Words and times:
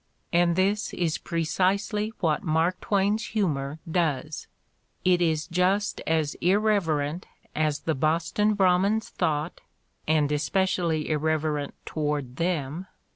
And 0.33 0.55
this 0.55 0.95
is 0.95 1.19
precisely 1.19 2.11
what 2.21 2.41
Mark 2.41 2.81
Twain's 2.81 3.23
humor 3.27 3.77
does. 3.87 4.47
It 5.05 5.21
is 5.21 5.45
just 5.45 6.01
as 6.07 6.33
"irreverent" 6.41 7.27
as 7.55 7.81
the 7.81 7.93
Boston 7.93 8.55
Brahmins 8.55 9.09
thought— 9.09 9.61
and 10.07 10.31
especially 10.31 11.07
irreverent 11.07 11.75
toward 11.85 12.37
them 12.37 12.87